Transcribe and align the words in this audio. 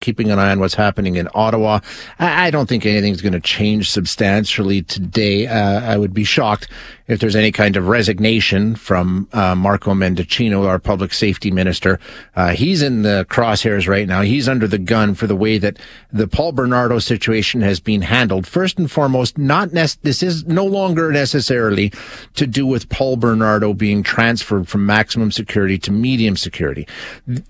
keeping 0.00 0.30
an 0.30 0.38
eye 0.38 0.50
on 0.50 0.60
what's 0.60 0.74
happening 0.74 1.16
in 1.16 1.28
Ottawa. 1.34 1.80
I 2.18 2.50
don't 2.50 2.66
think 2.66 2.86
anything's 2.86 3.20
going 3.20 3.34
to 3.34 3.40
change 3.40 3.90
substantially 3.90 4.80
today. 4.82 5.46
Uh, 5.46 5.80
I 5.80 5.98
would 5.98 6.14
be 6.14 6.24
shocked 6.24 6.68
if 7.06 7.20
there's 7.20 7.36
any 7.36 7.52
kind 7.52 7.76
of 7.76 7.86
resignation 7.86 8.76
from 8.76 9.28
uh, 9.34 9.54
Marco 9.54 9.92
Mendicino, 9.92 10.66
our 10.66 10.78
public 10.78 11.12
safety 11.12 11.50
minister. 11.50 12.00
Uh, 12.34 12.52
he's 12.52 12.80
in 12.80 13.02
the 13.02 13.26
crosshairs 13.28 13.86
right 13.86 14.08
now. 14.08 14.22
He's 14.22 14.48
under 14.48 14.66
the 14.66 14.78
gun 14.78 15.14
for 15.14 15.26
the 15.26 15.36
way 15.36 15.58
that 15.58 15.78
the 16.10 16.26
Paul 16.26 16.52
Bernardo 16.52 16.98
situation 16.98 17.60
has 17.60 17.78
been 17.78 18.00
handled. 18.00 18.46
First 18.46 18.78
and 18.78 18.90
foremost, 18.90 19.36
not 19.36 19.74
nec- 19.74 20.00
this 20.00 20.22
is 20.22 20.46
no 20.46 20.64
longer 20.64 21.12
necessarily 21.12 21.92
to 22.36 22.46
do 22.46 22.66
with 22.66 22.88
Paul 22.88 23.18
Bernardo 23.18 23.74
being 23.74 24.02
transferred 24.02 24.66
from 24.66 24.86
maximum 24.86 25.30
security 25.30 25.76
to 25.78 25.92
medium 25.92 26.38
security. 26.38 26.88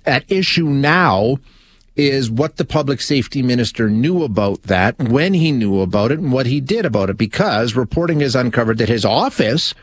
At 0.05 0.25
issue 0.29 0.67
now 0.67 1.37
is 2.09 2.31
what 2.31 2.57
the 2.57 2.65
public 2.65 3.01
safety 3.01 3.43
minister 3.43 3.89
knew 3.91 4.23
about 4.23 4.63
that, 4.65 4.99
when 4.99 5.35
he 5.35 5.53
knew 5.53 5.81
about 5.81 6.13
it, 6.13 6.19
and 6.19 6.33
what 6.33 6.47
he 6.47 6.61
did 6.61 6.85
about 6.85 7.11
it, 7.11 7.17
because 7.17 7.75
reporting 7.75 8.21
has 8.21 8.35
uncovered 8.35 8.79
that 8.79 8.89
his 8.89 9.05
office 9.05 9.75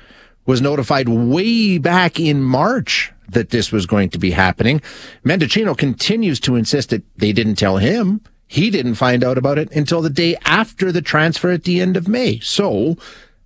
was 0.45 0.61
notified 0.61 1.09
way 1.09 1.77
back 1.77 2.19
in 2.19 2.41
March 2.41 3.11
that 3.29 3.49
this 3.49 3.71
was 3.71 3.85
going 3.85 4.09
to 4.09 4.17
be 4.17 4.31
happening. 4.31 4.81
Mendicino 5.25 5.77
continues 5.77 6.39
to 6.39 6.55
insist 6.55 6.89
that 6.89 7.03
they 7.17 7.33
didn't 7.33 7.55
tell 7.55 7.77
him. 7.77 8.21
He 8.47 8.69
didn't 8.69 8.95
find 8.95 9.23
out 9.23 9.37
about 9.37 9.57
it 9.57 9.69
until 9.73 10.01
the 10.01 10.09
day 10.09 10.37
after 10.45 10.91
the 10.91 11.01
transfer 11.01 11.51
at 11.51 11.65
the 11.65 11.81
end 11.81 11.97
of 11.97 12.07
May. 12.07 12.39
So, 12.39 12.95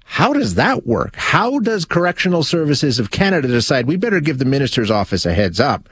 how 0.03 0.33
does 0.33 0.55
that 0.55 0.85
work? 0.85 1.15
How 1.15 1.57
does 1.59 1.85
Correctional 1.85 2.43
Services 2.43 2.99
of 2.99 3.11
Canada 3.11 3.47
decide 3.47 3.87
we 3.87 3.95
better 3.95 4.19
give 4.19 4.37
the 4.37 4.45
minister's 4.45 4.91
office 4.91 5.25
a 5.25 5.33
heads 5.33 5.59
up? 5.59 5.89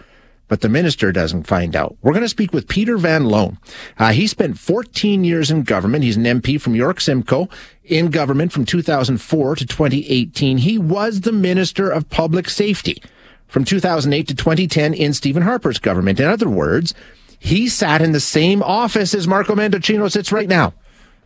But 0.49 0.59
the 0.59 0.67
minister 0.67 1.13
doesn't 1.13 1.47
find 1.47 1.75
out. 1.75 1.95
We're 2.01 2.11
going 2.11 2.23
to 2.23 2.27
speak 2.27 2.51
with 2.51 2.67
Peter 2.67 2.97
Van 2.97 3.23
Loan. 3.25 3.57
Uh, 3.97 4.11
he 4.11 4.27
spent 4.27 4.59
14 4.59 5.23
years 5.23 5.49
in 5.49 5.63
government. 5.63 6.03
He's 6.03 6.17
an 6.17 6.23
MP 6.23 6.59
from 6.59 6.75
York 6.75 6.99
Simcoe 6.99 7.47
in 7.85 8.09
government 8.09 8.51
from 8.51 8.65
2004 8.65 9.55
to 9.55 9.65
2018. 9.65 10.57
He 10.57 10.77
was 10.77 11.21
the 11.21 11.31
Minister 11.31 11.89
of 11.89 12.09
Public 12.09 12.49
Safety 12.49 13.01
from 13.47 13.63
2008 13.63 14.27
to 14.27 14.35
2010 14.35 14.93
in 14.93 15.13
Stephen 15.13 15.43
Harper's 15.43 15.79
government. 15.79 16.19
In 16.19 16.27
other 16.27 16.49
words, 16.49 16.93
he 17.39 17.69
sat 17.69 18.01
in 18.01 18.11
the 18.11 18.19
same 18.19 18.61
office 18.61 19.13
as 19.13 19.27
Marco 19.27 19.55
Mendicino 19.55 20.11
sits 20.11 20.31
right 20.31 20.49
now. 20.49 20.73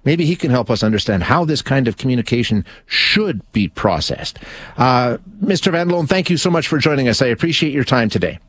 Maybe 0.05 0.25
he 0.25 0.35
can 0.35 0.51
help 0.51 0.69
us 0.69 0.83
understand 0.83 1.23
how 1.23 1.45
this 1.45 1.61
kind 1.61 1.87
of 1.87 1.95
communication 1.95 2.65
should 2.85 3.41
be 3.53 3.69
processed. 3.69 4.37
Uh, 4.77 5.17
Mr. 5.41 5.71
Van 5.71 5.87
Loan, 5.87 6.07
thank 6.07 6.29
you 6.29 6.35
so 6.35 6.49
much 6.49 6.67
for 6.67 6.77
joining 6.77 7.07
us. 7.07 7.21
I 7.21 7.27
appreciate 7.27 7.71
your 7.71 7.85
time 7.85 8.09
today. 8.09 8.39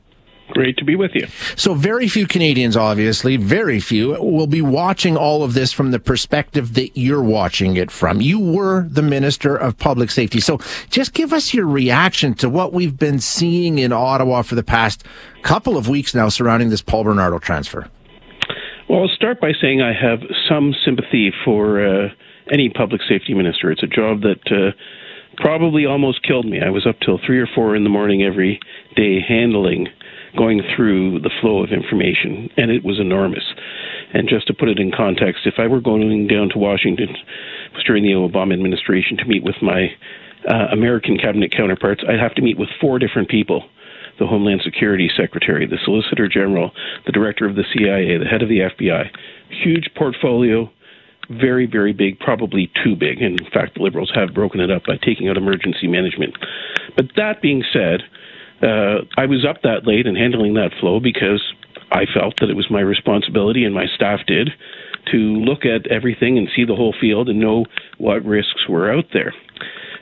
Great 0.50 0.77
to 0.77 0.84
be 0.84 0.95
with 0.95 1.12
you. 1.14 1.27
So, 1.56 1.73
very 1.75 2.06
few 2.06 2.27
Canadians, 2.27 2.77
obviously, 2.77 3.39
very 3.39 3.81
few, 3.81 4.11
will 4.20 4.47
be 4.47 4.61
watching 4.61 5.17
all 5.17 5.42
of 5.42 5.55
this 5.55 5.73
from 5.73 5.91
the 5.91 5.98
perspective 5.98 6.75
that 6.75 6.98
you're 6.98 7.23
watching 7.23 7.77
it 7.77 7.91
from. 7.91 8.20
You 8.20 8.39
were 8.39 8.87
the 8.89 9.00
Minister 9.03 9.56
of 9.56 9.78
Public 9.78 10.11
Safety. 10.11 10.41
So, 10.41 10.59
just 10.91 11.15
give 11.15 11.33
us 11.33 11.55
your 11.55 11.67
reaction 11.67 12.34
to 12.34 12.50
what 12.50 12.75
we've 12.75 12.97
been 12.97 13.21
seeing 13.21 13.78
in 13.78 13.93
Ottawa 13.93 14.43
for 14.43 14.55
the 14.55 14.62
past 14.62 15.05
couple 15.43 15.78
of 15.78 15.88
weeks 15.88 16.15
now 16.15 16.28
surrounding 16.28 16.69
this 16.69 16.82
Paul 16.82 17.05
Bernardo 17.05 17.38
transfer. 17.38 17.88
Well, 18.88 19.03
I'll 19.03 19.16
start 19.16 19.41
by 19.41 19.53
saying 19.59 19.81
I 19.81 19.94
have 19.94 20.21
some 20.47 20.75
sympathy 20.84 21.32
for 21.43 21.84
uh, 21.84 22.09
any 22.53 22.69
public 22.69 23.00
safety 23.09 23.32
minister. 23.32 23.71
It's 23.71 23.82
a 23.82 23.87
job 23.87 24.21
that 24.21 24.53
uh, 24.53 24.72
probably 25.38 25.87
almost 25.87 26.22
killed 26.22 26.44
me. 26.44 26.61
I 26.61 26.69
was 26.69 26.87
up 26.87 26.97
till 27.00 27.19
three 27.25 27.41
or 27.41 27.49
four 27.55 27.75
in 27.75 27.84
the 27.84 27.91
morning 27.91 28.22
every 28.22 28.61
day 28.94 29.21
handling 29.26 29.88
going 30.37 30.62
through 30.75 31.21
the 31.21 31.31
flow 31.41 31.62
of 31.62 31.71
information, 31.71 32.50
and 32.56 32.71
it 32.71 32.84
was 32.84 32.99
enormous. 32.99 33.45
And 34.12 34.28
just 34.28 34.47
to 34.49 34.55
put 34.55 34.69
it 34.69 34.78
in 34.78 34.93
context, 34.93 35.47
if 35.47 35.55
I 35.59 35.67
were 35.67 35.81
going 35.81 36.27
down 36.27 36.49
to 36.50 36.59
Washington 36.59 37.17
during 37.87 38.03
the 38.03 38.12
Obama 38.12 38.53
administration 38.53 39.17
to 39.19 39.25
meet 39.25 39.43
with 39.43 39.56
my 39.61 39.93
uh, 40.49 40.69
American 40.73 41.19
cabinet 41.19 41.53
counterparts, 41.53 42.03
I'd 42.09 42.21
have 42.21 42.34
to 42.37 42.43
meet 42.43 42.59
with 42.59 42.69
four 42.81 42.99
different 42.99 43.28
people 43.28 43.65
the 44.19 44.27
Homeland 44.27 44.61
Security 44.62 45.11
Secretary, 45.17 45.67
the 45.67 45.78
Solicitor 45.84 46.28
General, 46.28 46.71
the 47.05 47.12
Director 47.12 47.47
of 47.47 47.56
the 47.56 47.65
CIA, 47.73 48.17
the 48.17 48.25
head 48.25 48.43
of 48.43 48.49
the 48.49 48.61
FBI. 48.61 49.11
Huge 49.50 49.91
portfolio, 49.97 50.71
very, 51.31 51.67
very 51.67 51.93
big, 51.93 52.19
probably 52.21 52.71
too 52.83 52.94
big. 52.94 53.21
In 53.21 53.39
fact, 53.53 53.75
the 53.75 53.83
Liberals 53.83 54.12
have 54.15 54.34
broken 54.34 54.61
it 54.61 54.71
up 54.71 54.84
by 54.87 54.97
taking 54.99 55.28
out 55.28 55.37
emergency 55.37 55.89
management. 55.89 56.37
But 56.97 57.06
that 57.17 57.43
being 57.43 57.65
said, 57.73 58.03
uh, 58.62 59.04
I 59.16 59.26
was 59.26 59.44
up 59.48 59.62
that 59.62 59.87
late 59.87 60.06
and 60.06 60.16
handling 60.16 60.54
that 60.54 60.70
flow 60.81 61.00
because 61.00 61.42
I 61.91 62.04
felt 62.12 62.34
that 62.41 62.50
it 62.50 62.56
was 62.56 62.66
my 62.70 62.81
responsibility, 62.81 63.65
and 63.65 63.75
my 63.75 63.87
staff 63.94 64.20
did, 64.26 64.50
to 65.12 65.16
look 65.16 65.65
at 65.65 65.87
everything 65.88 66.38
and 66.38 66.48
see 66.54 66.64
the 66.64 66.75
whole 66.75 66.94
field 66.98 67.28
and 67.28 67.38
know 67.38 67.66
what 67.98 68.25
risks 68.25 68.69
were 68.69 68.93
out 68.93 69.04
there. 69.12 69.34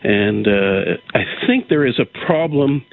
And 0.03 0.47
uh, 0.47 0.99
I 1.15 1.25
think 1.47 1.69
there 1.69 1.87
is 1.87 1.99
a 1.99 2.27
problem 2.27 2.85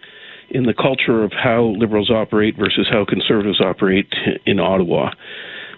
in 0.50 0.66
the 0.66 0.74
culture 0.74 1.24
of 1.24 1.32
how 1.32 1.76
liberals 1.78 2.10
operate 2.10 2.56
versus 2.58 2.88
how 2.90 3.06
conservatives 3.06 3.62
operate 3.62 4.12
in 4.46 4.60
Ottawa. 4.60 5.12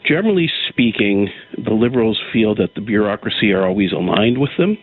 Generally 0.07 0.49
speaking, 0.69 1.29
the 1.63 1.73
liberals 1.73 2.19
feel 2.33 2.55
that 2.55 2.73
the 2.75 2.81
bureaucracy 2.81 3.51
are 3.51 3.67
always 3.67 3.91
aligned 3.91 4.39
with 4.39 4.51
them 4.57 4.77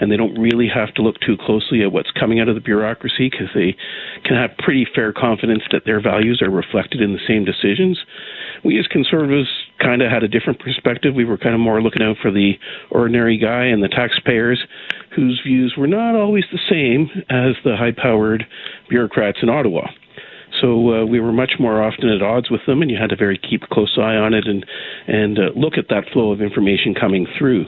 and 0.00 0.10
they 0.10 0.16
don't 0.16 0.38
really 0.38 0.68
have 0.68 0.94
to 0.94 1.02
look 1.02 1.20
too 1.20 1.36
closely 1.36 1.82
at 1.82 1.92
what's 1.92 2.10
coming 2.12 2.40
out 2.40 2.48
of 2.48 2.54
the 2.54 2.60
bureaucracy 2.60 3.28
because 3.30 3.48
they 3.54 3.76
can 4.24 4.36
have 4.36 4.50
pretty 4.58 4.86
fair 4.94 5.12
confidence 5.12 5.62
that 5.72 5.84
their 5.84 6.00
values 6.00 6.40
are 6.42 6.50
reflected 6.50 7.00
in 7.00 7.12
the 7.12 7.20
same 7.26 7.44
decisions. 7.44 7.98
We 8.64 8.78
as 8.78 8.86
conservatives 8.86 9.48
kind 9.82 10.02
of 10.02 10.10
had 10.10 10.22
a 10.22 10.28
different 10.28 10.60
perspective. 10.60 11.14
We 11.14 11.24
were 11.24 11.38
kind 11.38 11.54
of 11.54 11.60
more 11.60 11.80
looking 11.80 12.02
out 12.02 12.16
for 12.20 12.30
the 12.30 12.58
ordinary 12.90 13.38
guy 13.38 13.64
and 13.64 13.82
the 13.82 13.88
taxpayers 13.88 14.64
whose 15.14 15.40
views 15.44 15.74
were 15.76 15.86
not 15.86 16.14
always 16.14 16.44
the 16.52 16.60
same 16.68 17.10
as 17.30 17.54
the 17.64 17.76
high 17.76 17.92
powered 17.92 18.46
bureaucrats 18.88 19.38
in 19.42 19.48
Ottawa. 19.48 19.88
So 20.60 21.02
uh, 21.02 21.04
we 21.04 21.20
were 21.20 21.32
much 21.32 21.52
more 21.58 21.82
often 21.82 22.08
at 22.08 22.22
odds 22.22 22.50
with 22.50 22.62
them, 22.66 22.82
and 22.82 22.90
you 22.90 22.96
had 22.96 23.10
to 23.10 23.16
very 23.16 23.38
keep 23.38 23.62
a 23.62 23.66
close 23.66 23.96
eye 23.98 24.16
on 24.16 24.34
it 24.34 24.46
and 24.46 24.64
and 25.06 25.38
uh, 25.38 25.42
look 25.54 25.74
at 25.76 25.88
that 25.90 26.04
flow 26.12 26.32
of 26.32 26.40
information 26.40 26.94
coming 26.94 27.26
through. 27.38 27.66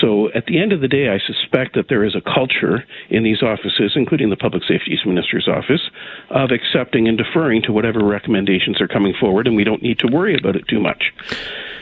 So 0.00 0.30
at 0.34 0.46
the 0.46 0.60
end 0.60 0.72
of 0.72 0.80
the 0.80 0.88
day, 0.88 1.08
I 1.08 1.18
suspect 1.18 1.74
that 1.74 1.88
there 1.88 2.04
is 2.04 2.14
a 2.14 2.20
culture 2.20 2.84
in 3.10 3.22
these 3.22 3.42
offices, 3.42 3.92
including 3.94 4.30
the 4.30 4.36
Public 4.36 4.62
Safety 4.64 4.98
Minister's 5.04 5.48
office, 5.48 5.90
of 6.30 6.50
accepting 6.50 7.08
and 7.08 7.18
deferring 7.18 7.62
to 7.62 7.72
whatever 7.72 8.04
recommendations 8.04 8.80
are 8.80 8.88
coming 8.88 9.14
forward, 9.18 9.46
and 9.46 9.56
we 9.56 9.64
don't 9.64 9.82
need 9.82 9.98
to 9.98 10.06
worry 10.06 10.36
about 10.36 10.56
it 10.56 10.66
too 10.68 10.80
much. 10.80 11.12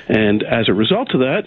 And 0.09 0.43
as 0.43 0.69
a 0.69 0.75
result 0.75 1.15
of 1.15 1.21
that, 1.21 1.45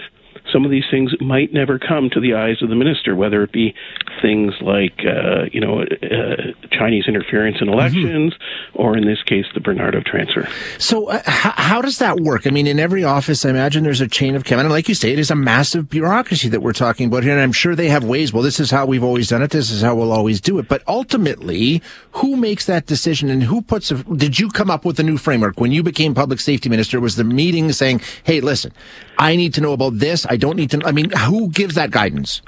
some 0.52 0.66
of 0.66 0.72
these 0.72 0.86
things 0.92 1.14
might 1.22 1.54
never 1.54 1.80
come 1.80 2.10
to 2.10 2.20
the 2.20 2.34
eyes 2.34 2.62
of 2.62 2.70
the 2.70 2.76
minister, 2.76 3.16
whether 3.16 3.44
it 3.44 3.52
be 3.52 3.74
things 4.22 4.54
like, 4.62 5.00
uh, 5.06 5.46
you 5.52 5.60
know, 5.60 5.82
uh, 5.82 6.68
Chinese 6.72 7.06
interference 7.08 7.58
in 7.62 7.70
elections, 7.70 8.34
mm-hmm. 8.34 8.82
or 8.82 8.98
in 8.98 9.06
this 9.06 9.22
case, 9.24 9.46
the 9.54 9.60
Bernardo 9.60 10.02
transfer. 10.02 10.48
So, 10.78 11.10
uh, 11.10 11.22
how, 11.26 11.52
how, 11.52 11.82
does 11.82 12.00
that 12.00 12.20
work? 12.20 12.46
I 12.46 12.50
mean, 12.50 12.68
in 12.68 12.80
every 12.80 13.04
office, 13.04 13.46
I 13.46 13.50
imagine 13.50 13.84
there's 13.84 14.02
a 14.02 14.08
chain 14.08 14.36
of 14.36 14.44
command. 14.44 14.68
And 14.68 14.74
like 14.74 14.90
you 14.90 14.96
say, 14.96 15.12
it 15.12 15.20
is 15.20 15.32
a 15.32 15.36
massive 15.36 15.90
bureaucracy 15.90 16.50
that 16.50 16.62
we're 16.62 16.74
talking 16.74 17.08
about 17.08 17.24
here. 17.24 17.32
And 17.32 17.42
I'm 17.42 17.52
sure 17.52 17.76
they 17.76 17.90
have 17.90 18.04
ways, 18.04 18.34
well, 18.34 18.44
this 18.44 18.60
is 18.60 18.72
how 18.72 18.86
we've 18.86 19.04
always 19.04 19.30
done 19.30 19.42
it. 19.42 19.52
This 19.52 19.72
is 19.72 19.82
how 19.82 19.96
we'll 19.96 20.12
always 20.12 20.42
do 20.42 20.60
it. 20.60 20.68
But 20.68 20.84
ultimately, 20.88 21.82
who 22.12 22.36
makes 22.36 22.66
that 22.66 22.86
decision 22.86 23.30
and 23.30 23.44
who 23.44 23.62
puts 23.62 23.92
a, 23.92 23.96
did 24.04 24.40
you 24.40 24.50
come 24.50 24.70
up 24.70 24.86
with 24.86 25.00
a 25.00 25.04
new 25.04 25.18
framework? 25.18 25.60
When 25.60 25.72
you 25.72 25.84
became 25.84 26.14
public 26.14 26.40
safety 26.40 26.70
minister, 26.70 27.00
was 27.00 27.16
the 27.16 27.24
meeting 27.24 27.72
saying, 27.72 28.02
hey, 28.24 28.42
listen, 28.42 28.72
I 29.18 29.36
need 29.36 29.54
to 29.56 29.62
know 29.62 29.74
about 29.74 30.00
this. 30.00 30.21
I 30.30 30.38
don't 30.38 30.56
need 30.56 30.72
to. 30.72 30.82
I 30.86 30.92
mean, 30.92 31.12
who 31.12 31.50
gives 31.50 31.76
that 31.76 31.92
guidance? 31.92 32.42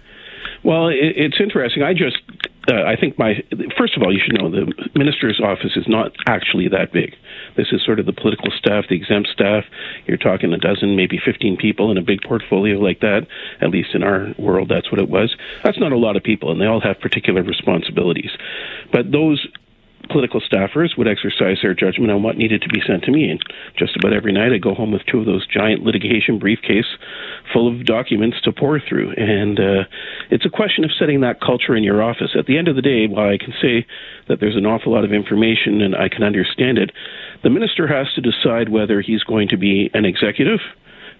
Well, 0.64 0.88
it's 0.90 1.42
interesting. 1.42 1.84
I 1.84 1.94
just, 1.94 2.18
uh, 2.72 2.84
I 2.84 2.96
think 2.96 3.20
my 3.20 3.44
first 3.78 3.98
of 3.98 4.04
all, 4.04 4.14
you 4.14 4.20
should 4.24 4.40
know 4.40 4.50
the 4.50 4.72
minister's 4.96 5.42
office 5.44 5.76
is 5.76 5.86
not 5.88 6.14
actually 6.26 6.70
that 6.70 6.94
big. 6.94 7.16
This 7.58 7.68
is 7.74 7.84
sort 7.84 8.00
of 8.00 8.06
the 8.06 8.14
political 8.14 8.50
staff, 8.58 8.86
the 8.90 8.96
exempt 8.96 9.30
staff. 9.30 9.66
You're 10.06 10.18
talking 10.18 10.54
a 10.54 10.58
dozen, 10.58 10.96
maybe 10.96 11.20
15 11.24 11.58
people 11.58 11.92
in 11.92 11.98
a 11.98 12.02
big 12.02 12.22
portfolio 12.22 12.80
like 12.80 13.02
that. 13.02 13.28
At 13.62 13.72
least 13.72 13.90
in 13.94 14.04
our 14.04 14.34
world, 14.40 14.70
that's 14.70 14.90
what 14.90 15.02
it 15.02 15.10
was. 15.10 15.36
That's 15.66 15.80
not 15.80 15.92
a 15.92 15.98
lot 15.98 16.16
of 16.16 16.24
people, 16.24 16.52
and 16.52 16.62
they 16.62 16.66
all 16.66 16.82
have 16.82 17.00
particular 17.00 17.44
responsibilities. 17.44 18.32
But 18.94 19.12
those 19.12 19.46
political 20.10 20.42
staffers 20.42 20.98
would 20.98 21.08
exercise 21.08 21.58
their 21.62 21.74
judgment 21.74 22.12
on 22.12 22.24
what 22.24 22.38
needed 22.38 22.62
to 22.62 22.70
be 22.70 22.82
sent 22.86 23.04
to 23.04 23.12
me. 23.12 23.30
And 23.30 23.42
just 23.78 23.96
about 23.96 24.14
every 24.14 24.34
night, 24.34 24.52
I 24.52 24.58
go 24.58 24.74
home 24.74 24.92
with 24.92 25.06
two 25.06 25.20
of 25.20 25.26
those 25.26 25.48
giant 25.48 25.84
litigation 25.84 26.40
briefcase 26.40 26.86
full 27.52 27.68
of 27.68 27.86
documents 27.86 28.42
to 28.42 28.52
pour 28.52 28.80
through. 28.80 29.14
And 29.14 29.60
uh, 29.60 29.84
it's 30.30 30.46
a 30.46 30.50
question 30.50 30.84
of 30.84 30.92
setting 30.98 31.22
that 31.22 31.42
culture 31.42 31.76
in 31.76 31.84
your 31.84 32.04
office. 32.04 32.36
At 32.38 32.46
the 32.46 32.58
end 32.58 32.68
of 32.68 32.76
the 32.76 32.82
day, 32.82 33.08
while 33.08 33.30
I 33.30 33.38
can 33.38 33.54
say 33.62 33.86
that 34.28 34.40
there's 34.40 34.58
an 34.58 34.66
awful 34.66 34.94
lot 34.94 35.06
of 35.06 35.14
information 35.14 35.82
and 35.82 35.96
I 35.96 36.10
can 36.10 36.24
understand 36.24 36.78
it, 36.78 36.92
the 37.44 37.50
minister 37.50 37.88
has 37.88 38.08
to 38.16 38.22
decide 38.22 38.70
whether 38.70 39.02
he's 39.02 39.24
going 39.24 39.48
to 39.50 39.58
be 39.58 39.90
an 39.94 40.06
executive 40.06 40.60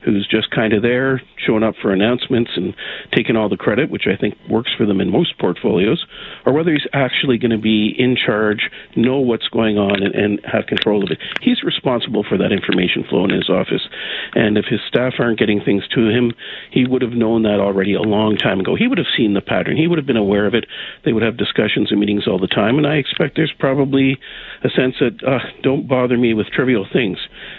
who's 0.04 0.28
just 0.30 0.52
kind 0.52 0.74
of 0.74 0.82
there, 0.82 1.22
showing 1.38 1.64
up 1.64 1.76
for 1.82 1.92
announcements 1.92 2.52
and 2.56 2.76
taking 3.14 3.36
all 3.36 3.50
the 3.50 3.58
credit, 3.58 3.90
which 3.90 4.08
I 4.08 4.16
think 4.20 4.36
works 4.50 4.72
for 4.78 4.86
them 4.86 5.02
in 5.02 5.10
most 5.10 5.38
portfolios, 5.40 6.06
or 6.46 6.54
whether 6.54 6.72
he's 6.72 6.88
actually 6.94 7.38
going 7.38 7.52
to 7.52 7.58
be 7.58 7.94
in 7.98 8.16
charge, 8.16 8.70
know 8.96 9.20
what's 9.20 9.48
going 9.48 9.78
on, 9.78 10.04
and, 10.04 10.16
and 10.16 10.42
have 10.46 10.68
control 10.68 11.04
of 11.04 11.12
it. 11.12 11.20
He's 11.42 11.64
responsible 11.64 12.24
for 12.28 12.38
that 12.38 12.52
information 12.52 13.04
flow 13.10 13.24
in 13.24 13.30
his 13.32 13.50
office. 13.50 13.88
And 14.34 14.58
if 14.58 14.66
his 14.66 14.80
staff 14.88 15.14
aren't 15.20 15.40
getting 15.40 15.62
things 15.62 15.88
to 15.96 16.10
him, 16.10 16.34
he 16.72 16.86
would 16.86 17.02
have 17.02 17.12
known 17.12 17.44
that 17.44 17.60
already 17.60 17.94
a 17.94 18.02
long 18.02 18.38
time 18.38 18.60
ago. 18.60 18.76
He 18.76 18.88
would 18.88 18.98
have 18.98 19.08
seen 19.16 19.34
the 19.34 19.42
pattern. 19.42 19.78
He 19.78 19.88
would 19.88 19.98
have 19.98 20.08
been 20.08 20.18
aware 20.18 20.46
of 20.46 20.54
it. 20.54 20.66
They 21.06 21.14
would 21.14 21.24
have 21.24 21.38
discussions 21.38 21.92
and 21.92 22.00
meetings 22.00 22.28
all 22.28 22.40
the 22.40 22.48
time. 22.48 22.78
And 22.78 22.88
I 22.88 22.96
expect 22.96 23.36
there's 23.36 23.54
probably 23.58 24.20
a 24.64 24.70
sense 24.70 24.96
that, 25.00 25.24
uh, 25.24 25.40
don't 25.62 25.88
bother 25.88 26.18
me 26.18 26.34
with 26.34 26.48
trivial 26.48 26.86
things. 26.92 27.18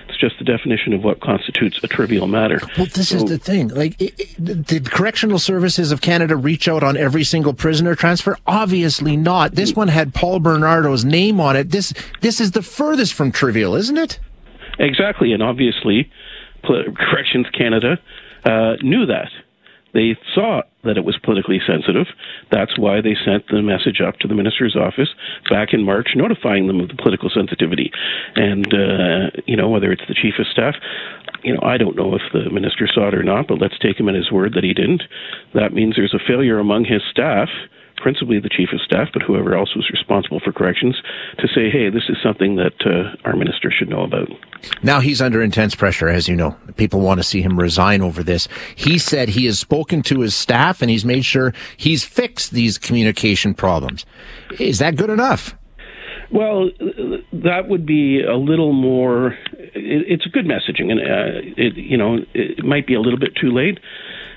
It's 0.09 0.19
just 0.19 0.39
the 0.39 0.45
definition 0.45 0.93
of 0.93 1.03
what 1.03 1.21
constitutes 1.21 1.81
a 1.83 1.89
trivial 1.89 2.27
matter. 2.27 2.61
Well, 2.77 2.87
this 2.87 3.09
so, 3.09 3.17
is 3.17 3.25
the 3.25 3.39
thing. 3.39 3.69
Like, 3.69 4.01
it, 4.01 4.15
it, 4.19 4.65
did 4.67 4.91
Correctional 4.91 5.39
Services 5.39 5.91
of 5.91 6.01
Canada 6.01 6.37
reach 6.37 6.69
out 6.69 6.83
on 6.83 6.97
every 6.97 7.25
single 7.25 7.55
prisoner 7.55 7.95
transfer? 7.95 8.37
Obviously 8.47 9.17
not. 9.17 9.53
This 9.55 9.75
one 9.75 9.89
had 9.89 10.15
Paul 10.15 10.41
Bernardo's 10.41 11.05
name 11.05 11.41
on 11.41 11.57
it. 11.57 11.71
This 11.71 11.93
this 12.21 12.41
is 12.41 12.53
the 12.53 12.63
furthest 12.63 13.15
from 13.15 13.33
trivial, 13.33 13.75
isn't 13.75 13.97
it? 13.99 14.21
Exactly, 14.79 15.33
and 15.33 15.43
obviously, 15.43 16.11
Corrections 16.65 17.47
Canada 17.57 17.99
uh, 18.45 18.75
knew 18.83 19.07
that. 19.07 19.31
They 19.93 20.17
saw 20.35 20.63
that 20.85 20.97
it 20.97 21.05
was 21.05 21.19
politically 21.23 21.61
sensitive. 21.67 22.07
That's 22.51 22.79
why 22.79 23.01
they 23.01 23.17
sent 23.25 23.49
the 23.49 23.63
message 23.63 24.01
up 24.01 24.19
to 24.19 24.29
the 24.29 24.35
minister's 24.35 24.77
office 24.77 25.09
back 25.51 25.73
in 25.73 25.83
March, 25.85 26.11
notifying 26.15 26.67
them 26.67 26.81
of 26.81 26.89
the 26.89 26.97
political 26.97 27.31
sensitivity. 27.31 27.91
And, 28.37 28.67
uh, 28.73 29.31
you 29.47 29.57
know, 29.57 29.69
whether 29.69 29.93
it's 29.93 30.07
the 30.09 30.15
chief 30.15 30.35
of 30.39 30.47
staff, 30.47 30.75
you 31.43 31.53
know, 31.53 31.61
I 31.63 31.77
don't 31.77 31.97
know 31.97 32.15
if 32.15 32.23
the 32.33 32.51
minister 32.51 32.89
saw 32.93 33.09
it 33.09 33.15
or 33.15 33.23
not, 33.23 33.49
but 33.49 33.61
let's 33.61 33.79
take 33.79 33.99
him 33.99 34.09
at 34.09 34.15
his 34.15 34.33
word 34.33 34.55
that 34.55 34.65
he 34.65 34.73
didn't. 34.73 35.03
That 35.53 35.73
means 35.73 35.97
there's 35.97 36.15
a 36.15 36.27
failure 36.27 36.59
among 36.59 36.85
his 36.85 37.03
staff 37.11 37.49
principally 37.97 38.39
the 38.39 38.49
chief 38.49 38.69
of 38.73 38.81
staff, 38.81 39.09
but 39.13 39.23
whoever 39.23 39.57
else 39.57 39.75
was 39.75 39.89
responsible 39.91 40.41
for 40.41 40.53
corrections, 40.53 40.97
to 41.39 41.49
say, 41.49 41.71
hey, 41.71 41.91
this 41.91 42.05
is 42.09 42.17
something 42.23 42.57
that 42.57 42.75
uh, 42.85 43.17
our 43.25 43.37
minister 43.37 43.71
should 43.71 43.89
know 43.89 44.03
about. 44.03 44.29
Now 44.83 45.01
he's 45.01 45.21
under 45.21 45.43
intense 45.43 45.75
pressure, 45.75 46.09
as 46.09 46.29
you 46.29 46.37
know. 46.37 46.57
People 46.77 47.01
want 47.01 47.21
to 47.21 47.25
see 47.25 47.43
him 47.43 47.59
resign 47.59 48.03
over 48.03 48.23
this. 48.23 48.49
He 48.75 48.99
said 48.99 49.29
he 49.29 49.47
has 49.47 49.59
spoken 49.59 50.03
to 50.05 50.21
his 50.21 50.35
staff 50.35 50.83
and 50.83 50.91
he's 50.91 51.05
made 51.05 51.25
sure 51.25 51.55
he's 51.77 52.05
fixed 52.05 52.53
these 52.53 52.79
communication 52.79 53.55
problems. 53.55 54.05
Is 54.59 54.79
that 54.79 54.97
good 54.97 55.11
enough? 55.11 55.55
Well, 56.31 56.71
that 57.33 57.69
would 57.69 57.87
be 57.87 58.23
a 58.23 58.37
little 58.37 58.73
more. 58.73 59.37
it's 59.75 60.27
good 60.27 60.47
messaging, 60.47 60.91
and 60.91 61.01
uh, 61.01 61.55
it, 61.57 61.77
you 61.77 61.97
know, 61.97 62.19
it 62.33 62.65
might 62.65 62.87
be 62.87 62.95
a 62.95 63.01
little 63.01 63.19
bit 63.19 63.37
too 63.37 63.53
late 63.53 63.79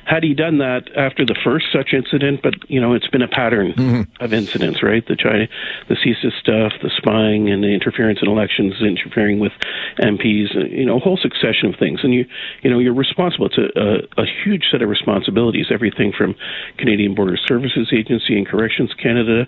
had 0.07 0.23
he 0.23 0.33
done 0.33 0.59
that 0.59 0.87
after 0.95 1.25
the 1.25 1.35
first 1.43 1.65
such 1.73 1.91
incident, 1.91 2.39
but 2.41 2.53
you 2.69 2.79
know 2.79 2.93
it's 2.93 3.07
been 3.07 3.21
a 3.21 3.27
pattern 3.27 3.73
mm-hmm. 3.73 4.23
of 4.23 4.31
incidents, 4.31 4.81
right? 4.81 5.05
The 5.05 5.17
China, 5.17 5.47
the 5.89 5.95
CSIS 5.95 6.31
stuff, 6.39 6.71
the 6.81 6.89
spying, 6.95 7.51
and 7.51 7.61
the 7.61 7.67
interference 7.67 8.19
in 8.21 8.29
elections, 8.29 8.75
interfering 8.79 9.39
with 9.39 9.51
MPs, 9.99 10.55
uh, 10.55 10.63
you 10.71 10.85
know, 10.85 10.95
a 10.95 10.99
whole 10.99 11.17
succession 11.17 11.73
of 11.73 11.75
things. 11.77 11.99
And 12.03 12.13
you, 12.13 12.25
you 12.63 12.69
know, 12.69 12.79
you're 12.79 12.95
responsible. 12.95 13.47
It's 13.47 13.57
a, 13.57 13.67
a, 13.75 14.23
a 14.23 14.25
huge 14.45 14.71
set 14.71 14.81
of 14.81 14.87
responsibilities. 14.87 15.67
Everything 15.71 16.13
from 16.17 16.35
Canadian 16.77 17.13
Border 17.13 17.35
Services 17.35 17.91
Agency 17.91 18.37
and 18.37 18.47
Corrections 18.47 18.93
Canada 18.93 19.45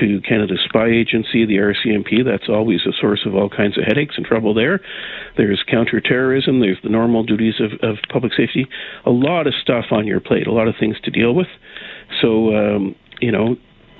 to 0.00 0.22
Canada 0.22 0.54
Spy 0.64 0.86
Agency, 0.86 1.44
the 1.44 1.60
RCMP. 1.60 2.24
That's 2.24 2.48
always 2.48 2.80
a 2.86 2.96
source 2.98 3.26
of 3.26 3.34
all 3.34 3.50
kinds 3.50 3.76
of 3.76 3.84
headaches 3.84 4.16
and 4.16 4.24
trouble 4.24 4.54
there. 4.54 4.80
There's 5.36 5.62
counterterrorism. 5.68 6.60
There's 6.60 6.80
the 6.82 6.88
normal 6.88 7.24
duties 7.24 7.60
of, 7.60 7.72
of 7.82 7.98
public 8.08 8.32
safety. 8.32 8.66
A 9.04 9.10
lot 9.10 9.46
of 9.46 9.52
stuff 9.60 9.86
on 9.90 9.97
your 10.06 10.20
plate, 10.20 10.46
a 10.46 10.52
lot 10.52 10.68
of 10.68 10.74
things 10.78 10.96
to 11.04 11.10
deal 11.10 11.34
with. 11.34 11.48
So, 12.20 12.54
um, 12.54 12.94
you 13.20 13.32
know, 13.32 13.56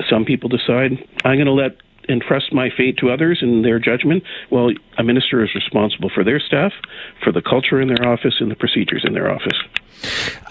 some 0.09 0.25
people 0.25 0.49
decide 0.49 0.93
I'm 1.25 1.37
going 1.37 1.47
to 1.47 1.53
let 1.53 1.77
entrust 2.09 2.53
my 2.53 2.71
fate 2.75 2.97
to 2.99 3.11
others 3.11 3.39
and 3.43 3.65
their 3.65 3.79
judgment. 3.79 4.23
Well, 4.51 4.71
a 4.97 5.05
minister 5.05 5.45
is 5.45 5.55
responsible 5.55 6.11
for 6.15 6.25
their 6.25 6.41
staff, 6.41 6.73
for 7.23 7.33
the 7.33 7.43
culture 7.43 7.81
in 7.81 7.89
their 7.89 8.09
office, 8.09 8.37
and 8.41 8.51
the 8.51 8.57
procedures 8.57 9.05
in 9.07 9.13
their 9.13 9.31
office. 9.31 9.57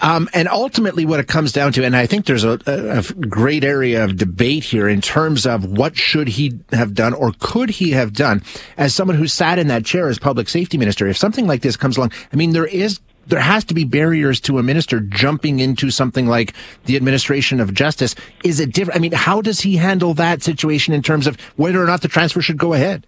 Um, 0.02 0.28
and 0.34 0.46
ultimately, 0.46 1.06
what 1.06 1.20
it 1.20 1.26
comes 1.26 1.52
down 1.52 1.72
to, 1.72 1.84
and 1.84 1.96
I 1.96 2.06
think 2.06 2.26
there's 2.26 2.44
a, 2.44 2.58
a, 2.66 3.02
great 3.14 3.64
area 3.64 4.04
of 4.04 4.16
debate 4.16 4.62
here 4.62 4.88
in 4.88 5.00
terms 5.00 5.46
of 5.46 5.64
what 5.64 5.96
should 5.96 6.28
he 6.28 6.60
have 6.70 6.94
done 6.94 7.14
or 7.14 7.32
could 7.38 7.70
he 7.70 7.92
have 7.92 8.12
done 8.12 8.42
as 8.76 8.94
someone 8.94 9.16
who 9.16 9.26
sat 9.26 9.58
in 9.58 9.68
that 9.68 9.84
chair 9.84 10.08
as 10.08 10.18
public 10.18 10.48
safety 10.48 10.76
minister. 10.76 11.06
If 11.08 11.16
something 11.16 11.46
like 11.46 11.62
this 11.62 11.76
comes 11.76 11.96
along, 11.96 12.12
I 12.32 12.36
mean, 12.36 12.52
there 12.52 12.66
is 12.66 13.00
there 13.28 13.40
has 13.40 13.64
to 13.66 13.74
be 13.74 13.84
barriers 13.84 14.40
to 14.40 14.58
a 14.58 14.62
minister 14.62 15.00
jumping 15.00 15.60
into 15.60 15.90
something 15.90 16.26
like 16.26 16.54
the 16.86 16.96
administration 16.96 17.60
of 17.60 17.74
justice. 17.74 18.14
Is 18.44 18.58
it 18.58 18.72
different? 18.72 18.96
I 18.96 19.00
mean, 19.00 19.12
how 19.12 19.40
does 19.40 19.60
he 19.60 19.76
handle 19.76 20.14
that 20.14 20.42
situation 20.42 20.94
in 20.94 21.02
terms 21.02 21.26
of 21.26 21.40
whether 21.56 21.82
or 21.82 21.86
not 21.86 22.02
the 22.02 22.08
transfer 22.08 22.40
should 22.40 22.58
go 22.58 22.72
ahead? 22.72 23.06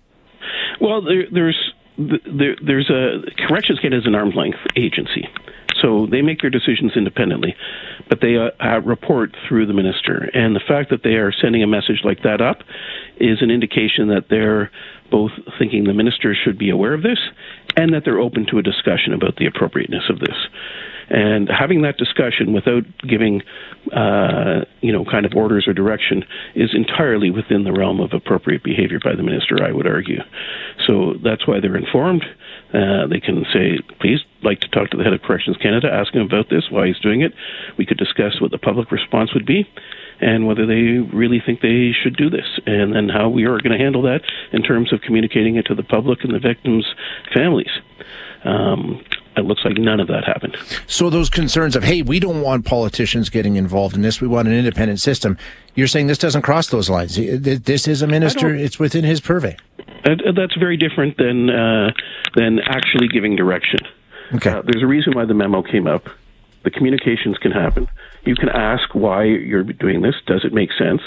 Well, 0.80 1.02
there, 1.02 1.24
there's 1.30 1.69
there, 2.08 2.56
there's 2.64 2.90
a 2.90 3.22
corrections 3.46 3.78
Canada 3.80 4.00
is 4.00 4.06
an 4.06 4.14
arm's 4.14 4.34
length 4.34 4.58
agency, 4.76 5.28
so 5.80 6.06
they 6.06 6.22
make 6.22 6.40
their 6.40 6.50
decisions 6.50 6.92
independently, 6.96 7.54
but 8.08 8.20
they 8.20 8.36
uh, 8.36 8.50
uh, 8.60 8.80
report 8.80 9.36
through 9.46 9.66
the 9.66 9.72
minister. 9.72 10.30
And 10.34 10.54
the 10.54 10.60
fact 10.60 10.90
that 10.90 11.02
they 11.02 11.14
are 11.14 11.32
sending 11.32 11.62
a 11.62 11.66
message 11.66 12.00
like 12.04 12.22
that 12.22 12.40
up 12.40 12.62
is 13.16 13.42
an 13.42 13.50
indication 13.50 14.08
that 14.08 14.28
they're 14.28 14.70
both 15.10 15.32
thinking 15.58 15.84
the 15.84 15.94
minister 15.94 16.34
should 16.34 16.58
be 16.58 16.70
aware 16.70 16.94
of 16.94 17.02
this 17.02 17.18
and 17.76 17.92
that 17.92 18.04
they're 18.04 18.20
open 18.20 18.46
to 18.46 18.58
a 18.58 18.62
discussion 18.62 19.12
about 19.12 19.36
the 19.36 19.46
appropriateness 19.46 20.04
of 20.08 20.20
this. 20.20 20.36
And 21.10 21.48
having 21.48 21.82
that 21.82 21.96
discussion 21.96 22.52
without 22.52 22.84
giving, 23.06 23.42
uh, 23.92 24.64
you 24.80 24.92
know, 24.92 25.04
kind 25.04 25.26
of 25.26 25.32
orders 25.34 25.66
or 25.66 25.72
direction 25.72 26.24
is 26.54 26.70
entirely 26.72 27.30
within 27.30 27.64
the 27.64 27.72
realm 27.72 28.00
of 28.00 28.12
appropriate 28.12 28.62
behavior 28.62 29.00
by 29.02 29.16
the 29.16 29.22
minister, 29.22 29.62
I 29.62 29.72
would 29.72 29.88
argue. 29.88 30.20
So 30.86 31.14
that's 31.22 31.46
why 31.48 31.58
they're 31.60 31.76
informed. 31.76 32.24
Uh, 32.72 33.08
they 33.08 33.18
can 33.18 33.44
say, 33.52 33.80
please, 34.00 34.20
like 34.42 34.60
to 34.60 34.68
talk 34.68 34.90
to 34.90 34.96
the 34.96 35.02
head 35.02 35.12
of 35.12 35.22
Corrections 35.22 35.56
Canada, 35.56 35.92
ask 35.92 36.14
him 36.14 36.22
about 36.22 36.48
this, 36.48 36.70
why 36.70 36.86
he's 36.86 37.00
doing 37.00 37.22
it. 37.22 37.34
We 37.76 37.84
could 37.84 37.98
discuss 37.98 38.40
what 38.40 38.52
the 38.52 38.58
public 38.58 38.92
response 38.92 39.34
would 39.34 39.44
be 39.46 39.68
and 40.20 40.46
whether 40.46 40.66
they 40.66 40.98
really 41.16 41.42
think 41.44 41.60
they 41.60 41.92
should 41.92 42.16
do 42.16 42.28
this, 42.28 42.60
and 42.66 42.94
then 42.94 43.08
how 43.08 43.28
we 43.28 43.44
are 43.44 43.58
going 43.58 43.76
to 43.76 43.82
handle 43.82 44.02
that 44.02 44.20
in 44.52 44.62
terms 44.62 44.92
of 44.92 45.00
communicating 45.00 45.56
it 45.56 45.64
to 45.66 45.74
the 45.74 45.82
public 45.82 46.22
and 46.22 46.34
the 46.34 46.38
victims' 46.38 46.86
families. 47.32 47.70
Um, 48.44 49.02
it 49.36 49.44
looks 49.44 49.64
like 49.64 49.78
none 49.78 50.00
of 50.00 50.08
that 50.08 50.24
happened. 50.24 50.56
So 50.86 51.08
those 51.08 51.30
concerns 51.30 51.76
of, 51.76 51.84
hey, 51.84 52.02
we 52.02 52.20
don't 52.20 52.42
want 52.42 52.64
politicians 52.64 53.30
getting 53.30 53.56
involved 53.56 53.94
in 53.94 54.02
this. 54.02 54.20
We 54.20 54.28
want 54.28 54.48
an 54.48 54.54
independent 54.54 55.00
system. 55.00 55.38
You're 55.74 55.86
saying 55.86 56.08
this 56.08 56.18
doesn't 56.18 56.42
cross 56.42 56.68
those 56.68 56.90
lines. 56.90 57.16
This 57.16 57.86
is 57.86 58.02
a 58.02 58.06
minister. 58.06 58.54
It's 58.54 58.78
within 58.78 59.04
his 59.04 59.20
purvey. 59.20 59.56
That's 60.04 60.56
very 60.58 60.76
different 60.76 61.16
than 61.16 61.50
uh, 61.50 61.92
than 62.34 62.58
actually 62.60 63.08
giving 63.08 63.36
direction. 63.36 63.80
Okay. 64.34 64.50
Uh, 64.50 64.62
there's 64.62 64.82
a 64.82 64.86
reason 64.86 65.12
why 65.14 65.24
the 65.24 65.34
memo 65.34 65.62
came 65.62 65.86
up. 65.86 66.08
The 66.62 66.70
communications 66.70 67.38
can 67.38 67.52
happen. 67.52 67.86
You 68.24 68.34
can 68.34 68.50
ask 68.50 68.94
why 68.94 69.24
you're 69.24 69.64
doing 69.64 70.02
this. 70.02 70.14
Does 70.26 70.44
it 70.44 70.52
make 70.52 70.70
sense? 70.76 71.00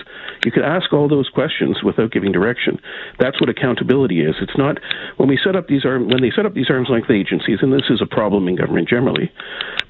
You 0.46 0.52
can 0.52 0.64
ask 0.64 0.92
all 0.92 1.08
those 1.08 1.30
questions 1.30 1.84
without 1.84 2.12
giving 2.12 2.32
direction. 2.32 2.80
That's 3.20 3.40
what 3.40 3.50
accountability 3.50 4.22
is. 4.22 4.36
It's 4.42 4.58
not 4.58 4.80
when 5.18 5.30
we 5.30 5.38
set 5.44 5.56
up 5.56 5.68
these 5.68 5.86
arm, 5.86 6.08
when 6.08 6.22
they 6.22 6.32
set 6.36 6.48
up 6.48 6.56
these 6.56 6.72
arms 6.72 6.90
length 6.90 7.12
agencies, 7.12 7.60
and 7.62 7.72
this 7.72 7.90
is 7.90 8.02
a 8.02 8.08
problem 8.08 8.48
in 8.48 8.56
government 8.56 8.90
generally. 8.90 9.32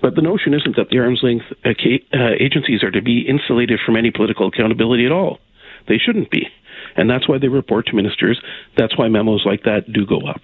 But 0.02 0.16
the 0.16 0.22
notion 0.22 0.54
isn't 0.54 0.76
that 0.76 0.90
the 0.90 1.00
arms 1.00 1.22
length 1.24 1.46
uh, 1.64 1.70
uh 1.70 2.34
agencies 2.40 2.84
are 2.84 2.92
to 2.92 3.02
be 3.02 3.22
insulated 3.22 3.80
from 3.86 3.96
any 3.96 4.12
political 4.12 4.48
accountability 4.48 5.06
at 5.06 5.12
all. 5.14 5.40
They 5.88 5.98
shouldn't 5.98 6.30
be, 6.30 6.48
and 6.96 7.10
that's 7.10 7.28
why 7.28 7.38
they 7.38 7.48
report 7.48 7.88
to 7.88 7.96
ministers. 7.96 8.42
That's 8.78 8.98
why 8.98 9.08
memos 9.08 9.44
like 9.46 9.64
that 9.64 9.92
do 9.92 10.06
go 10.06 10.28
up. 10.28 10.42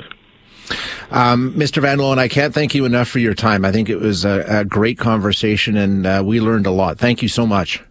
Um, 1.11 1.53
Mr. 1.53 1.81
Van 1.81 1.97
Loan, 1.97 2.19
I 2.19 2.27
can't 2.27 2.53
thank 2.53 2.75
you 2.75 2.85
enough 2.85 3.07
for 3.07 3.19
your 3.19 3.33
time. 3.33 3.65
I 3.65 3.71
think 3.71 3.89
it 3.89 3.97
was 3.97 4.25
a, 4.25 4.45
a 4.47 4.65
great 4.65 4.97
conversation 4.97 5.77
and 5.77 6.05
uh, 6.05 6.23
we 6.25 6.39
learned 6.39 6.67
a 6.67 6.71
lot. 6.71 6.97
Thank 6.97 7.21
you 7.21 7.27
so 7.27 7.47
much. 7.47 7.83